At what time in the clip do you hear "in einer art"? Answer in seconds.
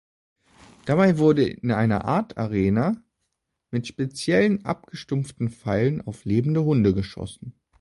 1.45-2.35